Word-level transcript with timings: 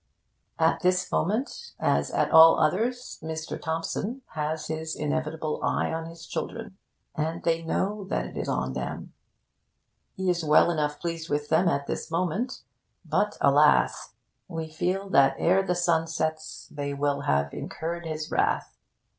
At 0.57 0.79
this 0.79 1.11
moment, 1.11 1.73
as 1.79 2.09
at 2.09 2.31
all 2.31 2.59
others, 2.59 3.19
Mr. 3.21 3.61
Thompson 3.61 4.23
has 4.33 4.65
his 4.65 4.95
inevitable 4.95 5.61
eye 5.63 5.93
on 5.93 6.07
his 6.07 6.25
children, 6.25 6.75
and 7.13 7.43
they 7.43 7.61
know 7.61 8.05
that 8.05 8.25
it 8.25 8.35
is 8.35 8.49
on 8.49 8.73
them. 8.73 9.13
He 10.15 10.27
is 10.27 10.43
well 10.43 10.71
enough 10.71 10.99
pleased 10.99 11.29
with 11.29 11.49
them 11.49 11.67
at 11.67 11.85
this 11.85 12.09
moment. 12.09 12.63
But 13.05 13.37
alas! 13.41 14.15
we 14.47 14.69
feel 14.71 15.07
that 15.11 15.35
ere 15.37 15.61
the 15.61 15.75
sun 15.75 16.07
sets 16.07 16.67
they 16.71 16.95
will 16.95 17.21
have 17.27 17.53
incurred 17.53 18.07
his 18.07 18.31
wrath. 18.31 18.75